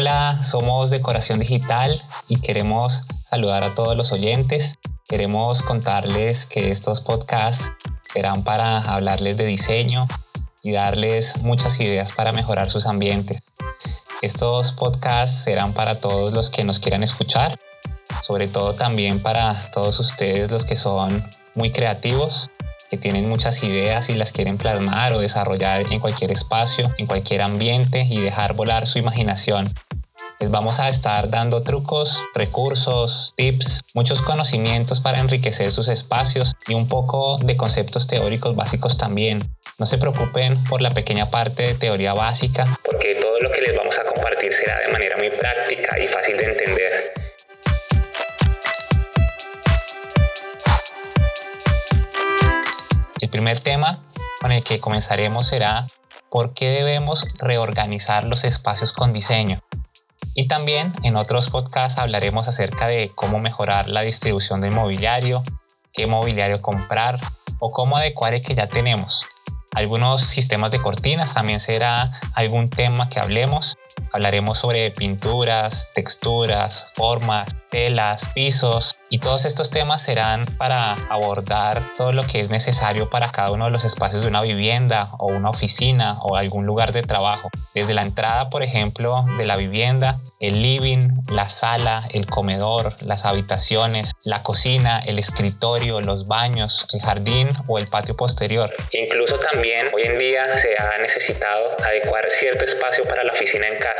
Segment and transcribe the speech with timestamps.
[0.00, 1.94] Hola, somos Decoración Digital
[2.26, 4.78] y queremos saludar a todos los oyentes.
[5.06, 10.06] Queremos contarles que estos podcasts serán para hablarles de diseño
[10.62, 13.52] y darles muchas ideas para mejorar sus ambientes.
[14.22, 17.54] Estos podcasts serán para todos los que nos quieran escuchar,
[18.22, 21.22] sobre todo también para todos ustedes los que son
[21.56, 22.48] muy creativos
[22.90, 27.42] que tienen muchas ideas y las quieren plasmar o desarrollar en cualquier espacio, en cualquier
[27.42, 29.72] ambiente y dejar volar su imaginación.
[30.40, 36.72] Les vamos a estar dando trucos, recursos, tips, muchos conocimientos para enriquecer sus espacios y
[36.72, 39.38] un poco de conceptos teóricos básicos también.
[39.78, 43.76] No se preocupen por la pequeña parte de teoría básica, porque todo lo que les
[43.76, 47.10] vamos a compartir será de manera muy práctica y fácil de entender.
[53.20, 54.02] El primer tema
[54.40, 55.84] con el que comenzaremos será
[56.30, 59.62] por qué debemos reorganizar los espacios con diseño.
[60.34, 65.42] Y también en otros podcasts hablaremos acerca de cómo mejorar la distribución de mobiliario,
[65.92, 67.18] qué mobiliario comprar
[67.58, 69.24] o cómo adecuar el que ya tenemos.
[69.72, 73.76] Algunos sistemas de cortinas también será algún tema que hablemos.
[74.12, 82.12] Hablaremos sobre pinturas, texturas, formas, telas, pisos y todos estos temas serán para abordar todo
[82.12, 85.50] lo que es necesario para cada uno de los espacios de una vivienda o una
[85.50, 87.48] oficina o algún lugar de trabajo.
[87.74, 93.24] Desde la entrada, por ejemplo, de la vivienda, el living, la sala, el comedor, las
[93.24, 98.70] habitaciones, la cocina, el escritorio, los baños, el jardín o el patio posterior.
[98.92, 103.78] Incluso también hoy en día se ha necesitado adecuar cierto espacio para la oficina en
[103.78, 103.99] casa.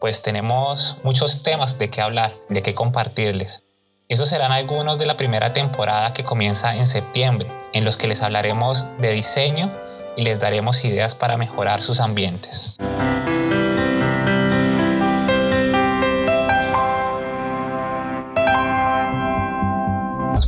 [0.00, 3.64] Pues tenemos muchos temas de qué hablar, de qué compartirles.
[4.08, 8.22] Esos serán algunos de la primera temporada que comienza en septiembre, en los que les
[8.22, 9.70] hablaremos de diseño
[10.16, 12.76] y les daremos ideas para mejorar sus ambientes.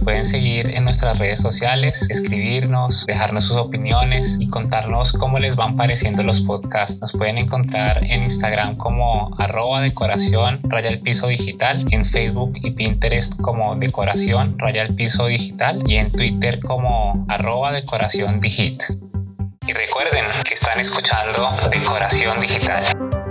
[0.02, 5.76] Pueden seguir en nuestras redes sociales, escribirnos, dejarnos sus opiniones y contarnos cómo les van
[5.76, 7.00] pareciendo los podcasts.
[7.00, 12.72] Nos pueden encontrar en Instagram como arroba decoración raya el piso digital, en Facebook y
[12.72, 18.82] Pinterest como decoración raya el piso digital y en Twitter como arroba decoración digit.
[19.66, 23.21] Y recuerden que están escuchando Decoración Digital.